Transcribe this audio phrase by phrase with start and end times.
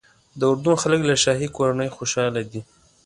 [0.39, 2.61] د اردن خلک له شاهي کورنۍ خوشاله دي.